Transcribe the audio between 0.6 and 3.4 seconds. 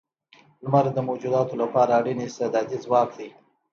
لمر د موجوداتو لپاره اړین استعدادی ځواک دی.